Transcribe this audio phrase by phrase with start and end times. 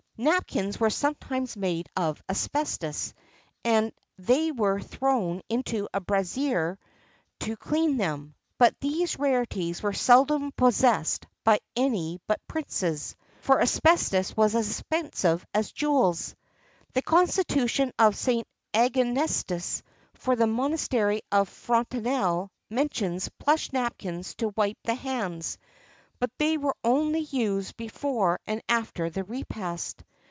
[0.17, 3.15] [XXXII 77] Napkins were sometimes made of asbestos,
[3.65, 6.77] and they were thrown into a brazier
[7.39, 13.61] to clean them.[XXXII 78] But these rarities were seldom possessed by any but princes, for
[13.61, 16.35] asbestos was as expensive as jewels.[XXXII
[16.91, 18.45] 79] The constitution of St.
[18.75, 19.81] Ansegisius
[20.13, 25.57] for the monastery of Fontenelle mentions plush napkins to wipe the hands,
[26.19, 30.03] but they were only used before and after the repast.